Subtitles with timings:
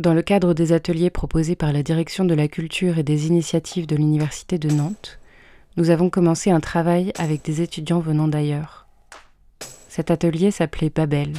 [0.00, 3.88] Dans le cadre des ateliers proposés par la Direction de la Culture et des Initiatives
[3.88, 5.18] de l'Université de Nantes,
[5.76, 8.86] nous avons commencé un travail avec des étudiants venant d'ailleurs.
[9.88, 11.32] Cet atelier s'appelait Babel.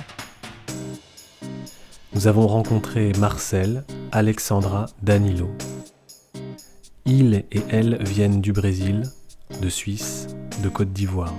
[2.14, 5.50] Nous avons rencontré Marcel, Alexandra, Danilo.
[7.06, 9.04] Ils et elles viennent du Brésil,
[9.62, 10.28] de Suisse,
[10.62, 11.34] de Côte d'Ivoire.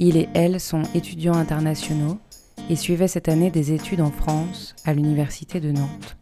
[0.00, 2.18] Ils et elles sont étudiants internationaux
[2.68, 6.16] et suivaient cette année des études en France à l'Université de Nantes.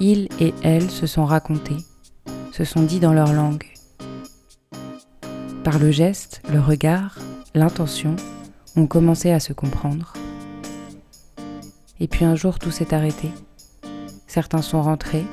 [0.00, 1.76] Ils et elles se sont racontés,
[2.52, 3.64] se sont dit dans leur langue.
[5.64, 7.18] Par le geste, le regard,
[7.54, 8.14] l'intention,
[8.76, 10.12] on commençait à se comprendre.
[12.00, 13.30] Et puis un jour tout s'est arrêté.
[14.26, 15.24] Certains sont rentrés,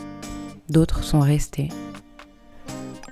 [0.69, 1.69] d'autres sont restés.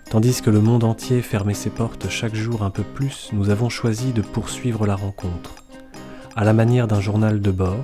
[0.10, 3.70] Tandis que le monde entier fermait ses portes chaque jour un peu plus, nous avons
[3.70, 5.63] choisi de poursuivre la rencontre,
[6.36, 7.84] à la manière d'un journal de bord,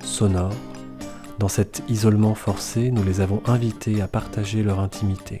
[0.00, 0.52] sonore.
[1.38, 5.40] Dans cet isolement forcé, nous les avons invités à partager leur intimité.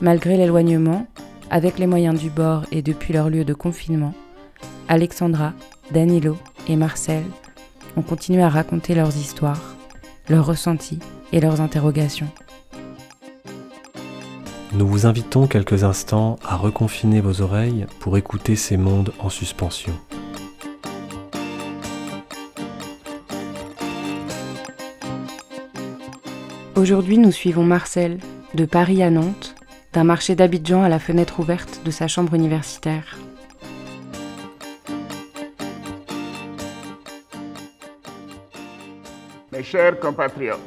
[0.00, 1.06] Malgré l'éloignement,
[1.50, 4.14] avec les moyens du bord et depuis leur lieu de confinement,
[4.88, 5.52] Alexandra,
[5.92, 6.36] Danilo
[6.68, 7.22] et Marcel
[7.96, 9.76] ont continué à raconter leurs histoires,
[10.28, 10.98] leurs ressentis
[11.32, 12.28] et leurs interrogations.
[14.74, 19.92] Nous vous invitons quelques instants à reconfiner vos oreilles pour écouter ces mondes en suspension.
[26.74, 28.18] Aujourd'hui, nous suivons Marcel,
[28.54, 29.54] de Paris à Nantes,
[29.92, 33.18] d'un marché d'Abidjan à la fenêtre ouverte de sa chambre universitaire.
[39.52, 40.58] Mes chers compatriotes,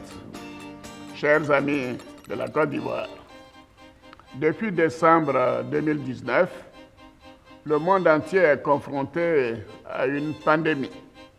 [1.16, 1.98] chers amis
[2.30, 3.09] de la Côte d'Ivoire,
[4.36, 6.52] depuis décembre 2019,
[7.66, 9.56] le monde entier est confronté
[9.89, 10.92] à une pandémie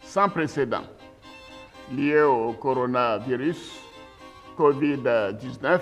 [0.03, 0.83] sans précédent
[1.93, 3.86] liée au coronavirus
[4.57, 5.81] COVID-19.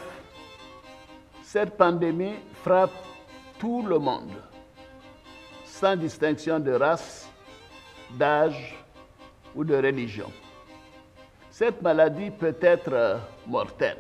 [1.42, 2.91] Cette pandémie frappe
[3.58, 4.33] tout le monde,
[5.64, 7.29] sans distinction de race,
[8.18, 8.77] d'âge
[9.55, 10.30] ou de religion.
[11.51, 13.98] Cette maladie peut être mortelle.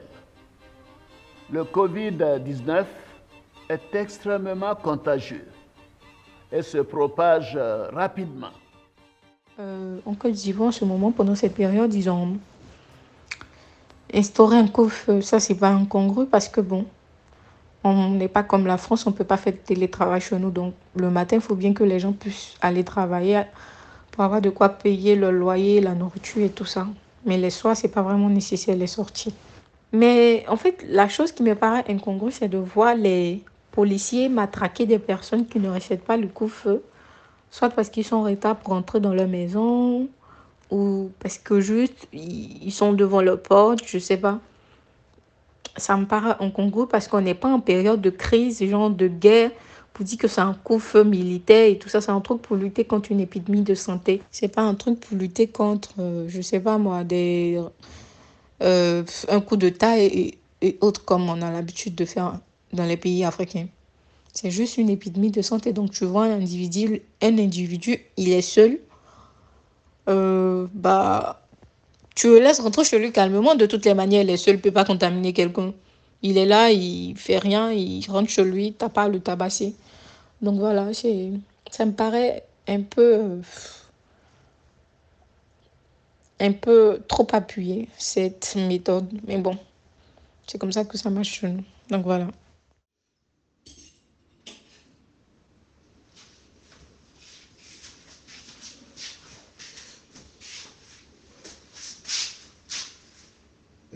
[1.50, 2.84] Le COVID-19
[3.68, 5.46] est extrêmement contagieux
[6.50, 7.56] et se propage
[7.92, 8.50] rapidement.
[9.60, 12.38] Euh, en Côte d'Ivoire, en ce moment, pendant cette période, ils ont
[14.14, 15.20] instauré un couvre-feu.
[15.20, 16.86] Ça, c'est pas incongru parce que, bon,
[17.82, 20.50] on n'est pas comme la France, on ne peut pas faire de télétravail chez nous.
[20.50, 23.42] Donc, le matin, il faut bien que les gens puissent aller travailler
[24.10, 26.86] pour avoir de quoi payer le loyer, la nourriture et tout ça.
[27.26, 29.34] Mais les soirs, c'est pas vraiment nécessaire les sorties.
[29.92, 34.86] Mais en fait, la chose qui me paraît incongrue, c'est de voir les policiers matraquer
[34.86, 36.82] des personnes qui ne respectent pas le coup-feu,
[37.50, 40.08] soit parce qu'ils sont en retard pour rentrer dans leur maison,
[40.74, 44.40] ou parce que juste ils sont devant leur porte, je sais pas.
[45.76, 49.52] Ça me paraît incongru parce qu'on n'est pas en période de crise, genre de guerre,
[49.92, 52.84] pour dire que c'est un coup-feu militaire et tout ça, c'est un truc pour lutter
[52.84, 54.20] contre une épidémie de santé.
[54.32, 57.60] C'est pas un truc pour lutter contre, euh, je sais pas moi, des,
[58.62, 62.40] euh, un coup de taille et, autres comme on a l'habitude de faire
[62.72, 63.66] dans les pays africains.
[64.32, 65.72] C'est juste une épidémie de santé.
[65.72, 68.80] Donc tu vois un individu, un individu, il est seul.
[70.08, 71.42] Euh, bah,
[72.14, 73.54] tu le laisses rentrer chez lui calmement.
[73.54, 75.72] De toutes les manières, il est seul, il ne peut pas contaminer quelqu'un.
[76.22, 79.74] Il est là, il fait rien, il rentre chez lui, t'as pas à le tabasser.
[80.40, 80.88] Donc voilà,
[81.70, 83.40] ça me paraît un peu,
[86.40, 89.08] un peu trop appuyé, cette méthode.
[89.26, 89.58] Mais bon,
[90.46, 91.44] c'est comme ça que ça marche.
[91.90, 92.28] Donc voilà.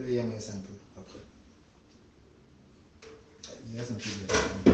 [0.01, 1.19] Il un peu après.
[3.69, 4.73] Il reste un peu de...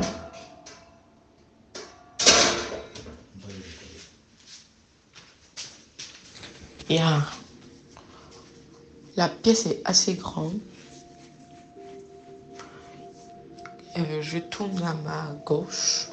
[6.90, 7.22] Yeah.
[9.16, 10.58] La pièce est assez grande.
[13.96, 16.08] Euh, je tourne à ma gauche.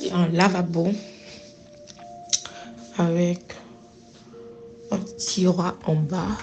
[0.00, 0.92] Il y a un lavabo
[2.96, 3.54] avec
[4.92, 6.38] un tiroir en bas.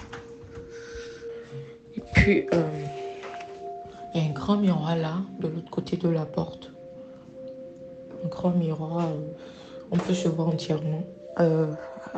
[2.21, 2.61] Puis, euh,
[4.13, 6.69] il y a un grand miroir là, de l'autre côté de la porte.
[8.23, 9.33] Un grand miroir, euh,
[9.89, 11.01] on peut se voir entièrement.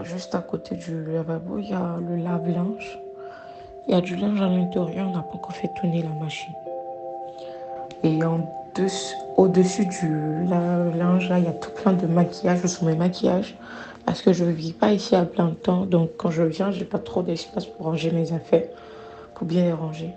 [0.04, 3.00] Juste à côté du lavabo, il y a le lave-linge.
[3.88, 6.54] Il y a du linge à l'intérieur, on n'a pas encore fait tourner la machine.
[8.04, 8.20] Et
[9.38, 13.56] au-dessus du lave-linge, là, il y a tout plein de maquillage, sous mes maquillages.
[14.06, 15.86] Parce que je ne vis pas ici à plein temps.
[15.86, 18.68] Donc quand je viens, je n'ai pas trop d'espace pour ranger mes affaires,
[19.36, 20.12] pour bien les ranger.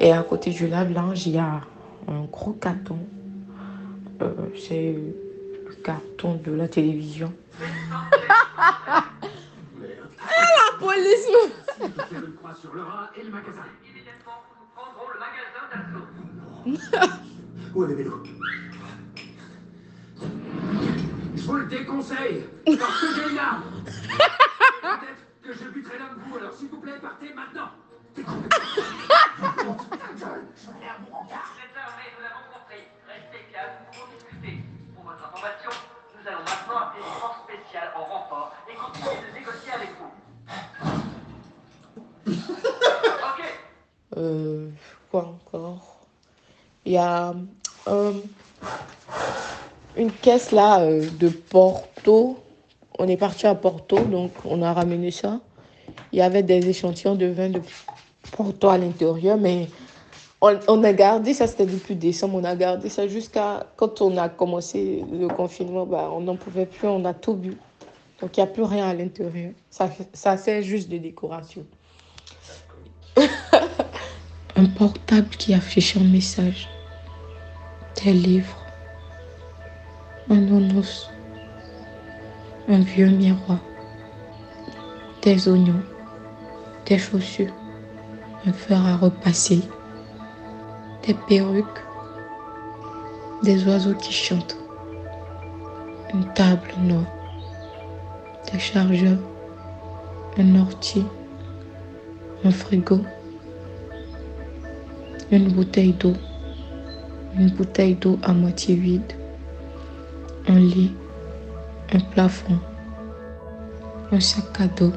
[0.00, 1.60] Et à côté du lave-linge, il y a
[2.08, 2.98] un gros carton.
[4.22, 7.32] Euh, c'est le carton de la télévision.
[7.60, 9.04] la
[10.78, 11.28] police
[17.74, 18.22] Où est le vélo?
[21.36, 26.36] Je vous le déconseille Parce que j'ai une arme Peut-être que je buterai de vous,
[26.38, 27.70] alors s'il vous plaît, partez maintenant
[44.16, 44.68] Euh,
[45.10, 46.06] quoi encore?
[46.84, 47.34] Il y a
[47.88, 48.12] euh,
[49.96, 52.38] une caisse là euh, de Porto.
[52.98, 55.40] On est parti à Porto, donc on a ramené ça.
[56.14, 57.60] Il y avait des échantillons de vin de
[58.30, 59.66] Porto à l'intérieur, mais
[60.40, 64.28] on, a gardé ça, c'était depuis décembre, on a gardé ça jusqu'à quand on a
[64.28, 67.56] commencé le confinement, bah, on n'en pouvait plus, on a tout bu.
[68.20, 69.50] Donc il n'y a plus rien à l'intérieur.
[69.70, 71.66] Ça, ça sert juste de décoration.
[73.16, 76.68] un portable qui affiche un message,
[78.04, 78.64] des livres,
[80.30, 81.10] un onos,
[82.68, 83.58] un vieux miroir,
[85.22, 85.82] des oignons,
[86.86, 87.52] des chaussures,
[88.46, 89.62] un fer à repasser,
[91.06, 91.82] des perruques,
[93.42, 94.56] des oiseaux qui chantent,
[96.12, 97.06] une table noire,
[98.52, 99.18] des chargeurs,
[100.38, 101.06] un ortie,
[102.44, 103.00] un frigo,
[105.30, 106.12] une bouteille d'eau,
[107.38, 109.12] une bouteille d'eau à moitié vide,
[110.48, 110.92] un lit,
[111.94, 112.58] un plafond,
[114.12, 114.92] un sac à dos,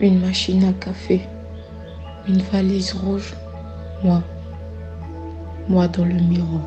[0.00, 1.22] une machine à café,
[2.28, 3.34] une valise rouge,
[4.04, 4.22] moi,
[5.68, 6.62] moi dans le miroir.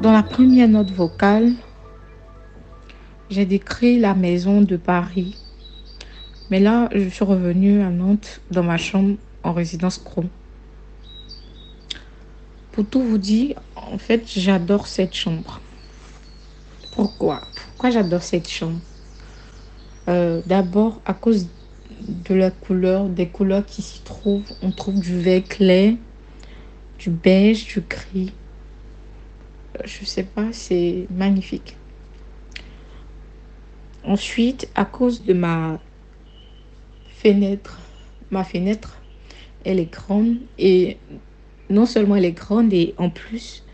[0.00, 1.52] Dans la première note vocale,
[3.28, 5.36] j'ai décrit la maison de Paris.
[6.50, 10.28] Mais là, je suis revenue à Nantes dans ma chambre en résidence Chrome.
[12.72, 15.60] Pour tout vous dire, en fait, j'adore cette chambre.
[16.92, 17.48] Pourquoi?
[17.54, 18.80] Pourquoi j'adore cette chambre?
[20.08, 21.48] Euh, D'abord, à cause
[22.00, 24.52] de la couleur, des couleurs qui s'y trouvent.
[24.62, 25.94] On trouve du vert clair,
[26.98, 28.32] du beige, du gris.
[29.76, 31.76] Euh, Je sais pas, c'est magnifique.
[34.04, 35.78] Ensuite, à cause de ma
[37.08, 37.78] fenêtre,
[38.30, 38.98] ma fenêtre,
[39.64, 40.96] elle est grande et
[41.70, 43.64] non seulement elle est grande et en plus,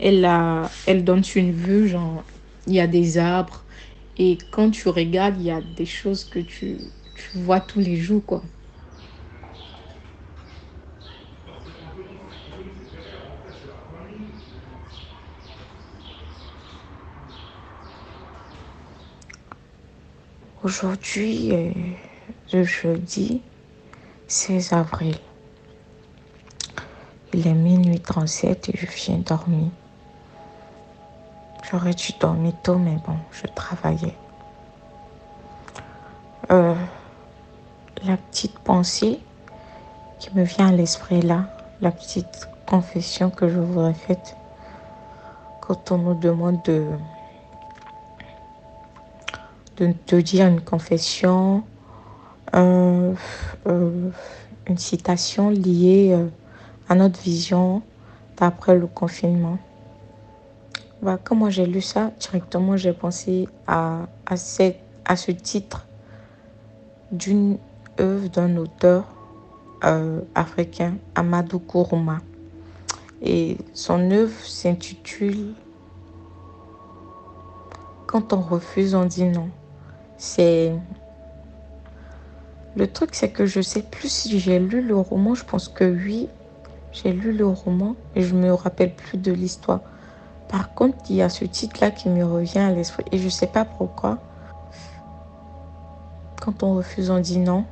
[0.00, 2.24] elle, a, elle donne une vue, genre,
[2.66, 3.66] il y a des arbres
[4.18, 7.96] et quand tu regardes, il y a des choses que tu, tu vois tous les
[7.96, 8.42] jours, quoi.
[20.62, 21.98] Aujourd'hui est
[22.52, 23.42] le jeudi
[24.28, 25.16] 16 avril.
[27.34, 29.68] Il est minuit 37 et je viens dormir.
[31.70, 34.14] J'aurais dû dormir tôt, mais bon, je travaillais.
[36.50, 36.74] Euh,
[38.04, 39.20] la petite pensée
[40.18, 41.46] qui me vient à l'esprit là,
[41.80, 44.18] la petite confession que je voudrais faire
[45.60, 46.86] quand on nous demande de
[49.78, 51.64] de te dire une confession,
[52.54, 53.14] euh,
[53.64, 56.28] une citation liée euh,
[56.94, 57.82] notre vision
[58.36, 59.58] d'après le confinement.
[61.02, 64.34] Bah, quand moi j'ai lu ça, directement j'ai pensé à, à,
[65.04, 65.86] à ce titre
[67.10, 67.58] d'une
[68.00, 69.04] œuvre d'un auteur
[69.84, 72.18] euh, africain, Amadou Kourouma.
[73.20, 75.54] Et son œuvre s'intitule
[78.06, 79.48] Quand on refuse, on dit non
[80.22, 80.72] c'est
[82.76, 85.84] le truc c'est que je sais plus si j'ai lu le roman je pense que
[85.84, 86.28] oui
[86.92, 89.80] j'ai lu le roman et je me rappelle plus de l'histoire.
[90.48, 93.28] Par contre il y a ce titre là qui me revient à l'esprit et je
[93.28, 94.18] sais pas pourquoi.
[96.40, 97.64] Quand on refuse on dit non.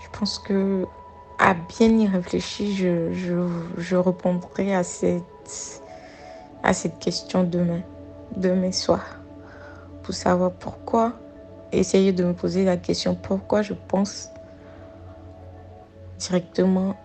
[0.00, 0.86] Je pense que
[1.38, 5.24] à bien y réfléchir je, je, je répondrai à cette
[6.62, 7.80] à cette question demain,
[8.36, 9.04] demain soir,
[10.02, 11.12] pour savoir pourquoi
[11.76, 14.30] essayer de me poser la question pourquoi je pense
[16.18, 16.96] directement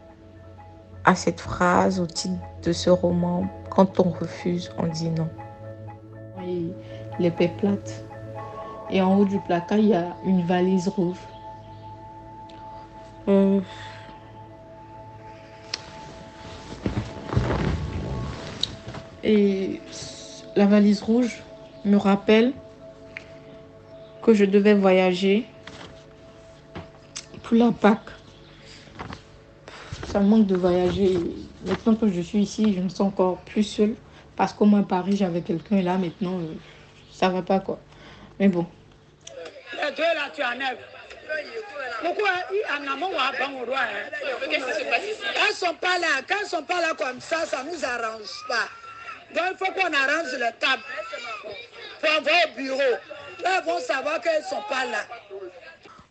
[1.06, 3.48] à cette phrase au titre de ce roman.
[3.70, 5.30] Quand on refuse, on dit non.
[6.46, 6.74] Et
[7.20, 8.06] l'épée plate.
[8.90, 11.18] Et en haut du placard, il y a une valise rouge.
[13.28, 13.60] Euh,
[19.24, 19.82] Et
[20.56, 21.44] la valise rouge
[21.86, 22.54] me rappelle
[24.30, 25.44] que je devais voyager
[27.42, 28.12] pour la Pâques.
[30.08, 31.18] Ça me manque de voyager.
[31.66, 33.96] Maintenant que je suis ici, je me sens encore plus seule.
[34.36, 36.54] Parce qu'au moins à Paris, j'avais quelqu'un et là, maintenant, euh,
[37.12, 37.80] ça va pas quoi.
[38.40, 38.68] Mais bon.
[39.74, 40.78] Les deux là, tu enlèves.
[42.04, 42.30] Pourquoi
[42.78, 44.10] en amont ou au roi hein?
[44.48, 45.22] Qu'est-ce qui se passe ici?
[45.34, 48.30] Quand ils sont pas là, quand ils sont pas là comme ça, ça nous arrange
[48.48, 48.70] pas.
[49.34, 50.84] Donc il faut qu'on arrange les tables
[52.00, 52.96] pour avoir au bureau.
[53.66, 55.00] Vont savoir qu'ils sont pas là.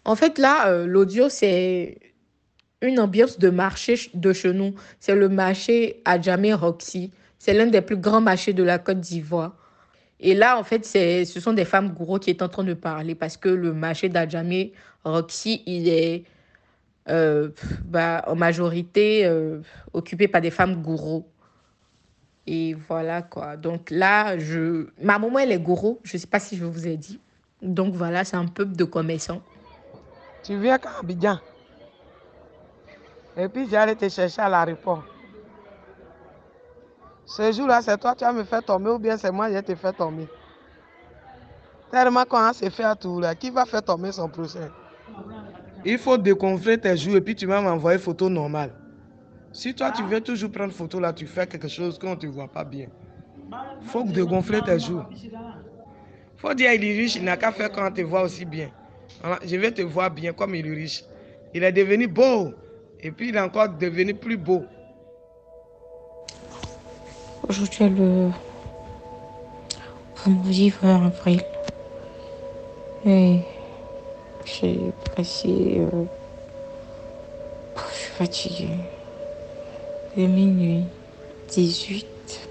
[0.04, 1.98] En fait, là, euh, l'audio, c'est
[2.82, 4.74] une ambiance de marché ch- de chez nous.
[5.00, 7.10] C'est le marché Adjamé Roxy.
[7.38, 9.54] C'est l'un des plus grands marchés de la Côte d'Ivoire.
[10.20, 13.14] Et là, en fait, ce sont des femmes gourous qui est en train de parler
[13.14, 14.72] parce que le marché d'Adjamé
[15.04, 16.24] Roxy, il est
[17.08, 17.50] euh,
[17.84, 19.60] bah, en majorité euh,
[19.92, 21.26] occupé par des femmes gourous.
[22.50, 23.58] Et voilà quoi.
[23.58, 24.86] Donc là, je...
[25.02, 25.98] ma maman, elle est gourou.
[26.02, 27.20] Je ne sais pas si je vous ai dit.
[27.60, 29.42] Donc voilà, c'est un peuple de commerçants.
[30.42, 31.38] Tu viens qu'à Abidjan.
[33.36, 35.04] Et puis j'allais te chercher à l'aéroport.
[37.26, 39.62] Ce jour-là, c'est toi qui vas me faire tomber ou bien c'est moi qui vais
[39.62, 40.26] te faire tomber.
[41.90, 44.70] Tellement qu'on se fait à tout là, qui va faire tomber son procès?
[45.84, 48.70] Il faut déconfler tes joues et puis tu vas m'envoyer photo normale.
[49.52, 52.26] Si toi tu veux toujours prendre photo là, tu fais quelque chose qu'on ne te
[52.26, 52.86] voit pas bien.
[53.82, 55.02] faut dégonfler tes joues.
[56.36, 58.70] faut dire il est riche, il n'a qu'à faire quand on te voit aussi bien.
[59.44, 61.04] Je vais te voir bien comme il est riche.
[61.54, 62.52] Il est devenu beau.
[63.00, 64.64] Et puis il est encore devenu plus beau.
[67.48, 68.30] Aujourd'hui est le
[70.24, 71.42] vendredi 20 avril.
[73.06, 73.40] Et
[74.44, 75.78] j'ai passé.
[75.80, 76.04] euh,
[77.76, 78.68] Je suis fatiguée.
[80.18, 80.82] Est minuit
[81.50, 82.48] 18.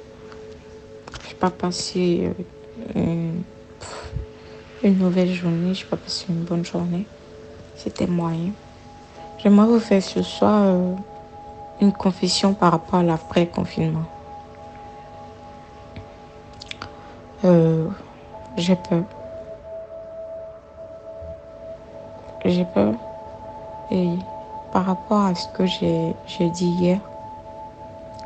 [1.30, 3.44] Je pas passé euh, une,
[4.84, 5.74] une mauvaise journée.
[5.74, 7.06] Je n'ai pas passé une bonne journée.
[7.76, 8.52] C'était moyen.
[9.40, 10.94] J'aimerais vous faire ce soir euh,
[11.82, 14.06] une confession par rapport à l'après-confinement.
[17.44, 17.86] Euh,
[18.56, 19.04] j'ai peur.
[22.46, 22.94] J'ai peur.
[23.92, 24.12] Et
[24.72, 27.02] par rapport à ce que j'ai dit hier,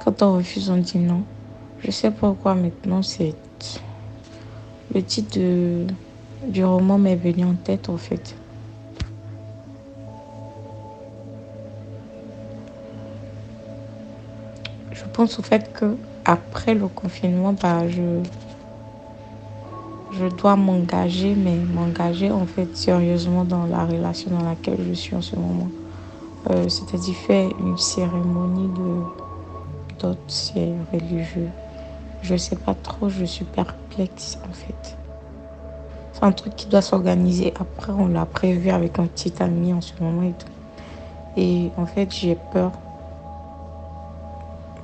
[0.04, 1.24] quand on refuse, on dit non.
[1.84, 3.36] Je sais pourquoi maintenant c'est.
[4.94, 5.40] Le titre
[6.48, 8.36] du roman m'est venu en tête en fait.
[14.92, 18.22] Je pense au fait que après le confinement, bah, je,
[20.12, 25.16] je dois m'engager, mais m'engager en fait sérieusement dans la relation dans laquelle je suis
[25.16, 25.70] en ce moment.
[26.50, 29.04] Euh, C'est-à-dire faire une cérémonie de
[30.28, 31.50] c'est religieux.
[32.22, 34.98] Je sais pas trop, je suis perplexe en fait.
[36.14, 37.54] C'est un truc qui doit s'organiser.
[37.60, 40.52] Après, on l'a prévu avec un petit ami en ce moment et tout.
[41.38, 42.72] Et en fait, j'ai peur.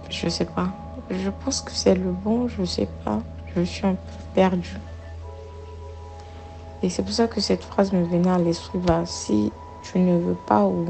[0.09, 0.69] Je sais pas.
[1.09, 3.19] Je pense que c'est le bon, je sais pas.
[3.55, 4.77] Je suis un peu perdue.
[6.81, 8.79] Et c'est pour ça que cette phrase me venait à l'esprit.
[8.79, 9.51] Bah, si
[9.83, 10.85] tu ne veux pas ou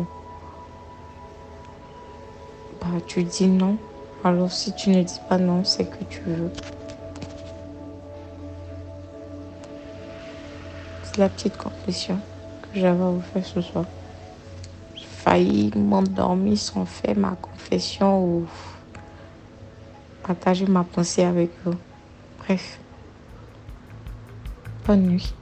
[2.82, 3.78] bah, tu dis non.
[4.24, 6.52] Alors si tu ne dis pas non, c'est que tu veux.
[11.04, 12.20] C'est la petite confession
[12.62, 13.86] que j'avais à vous faire ce soir.
[14.96, 18.48] J'ai failli m'endormir sans faire ma confession ou
[20.24, 21.76] partager ma pensée avec vous.
[22.40, 22.80] Bref.
[24.86, 25.34] Bonne nuit.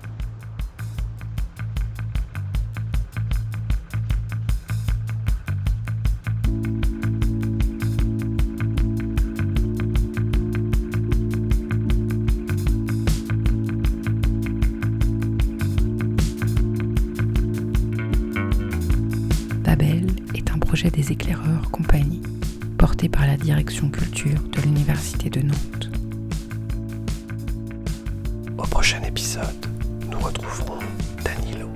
[21.06, 22.22] Des éclaireurs compagnie,
[22.78, 25.90] porté par la direction culture de l'Université de Nantes.
[28.58, 29.66] Au prochain épisode,
[30.10, 30.80] nous retrouverons
[31.24, 31.70] Danilo.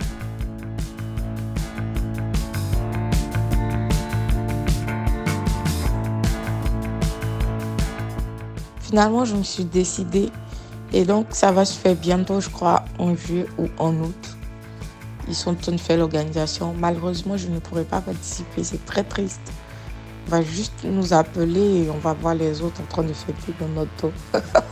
[8.82, 10.30] Finalement, je me suis décidée.
[10.92, 14.29] Et donc, ça va se faire bientôt, je crois, en juillet ou en août.
[15.30, 16.74] Ils sont en train de faire l'organisation.
[16.74, 18.64] Malheureusement, je ne pourrai pas participer.
[18.64, 19.54] C'est très triste.
[20.28, 23.54] On va juste nous appeler et on va voir les autres en train de fêter
[23.60, 24.14] dans notre dos.